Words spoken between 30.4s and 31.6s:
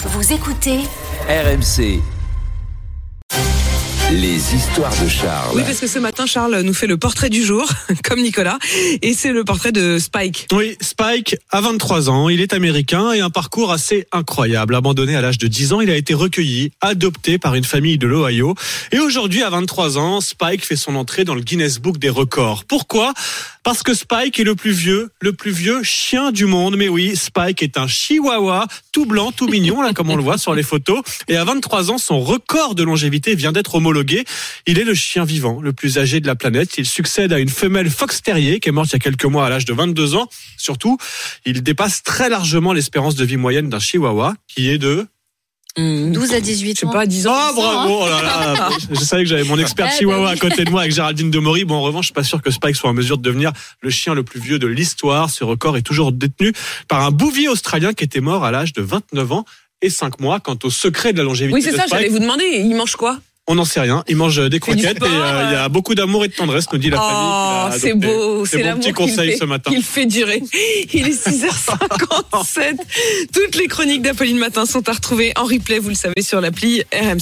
les photos. Et à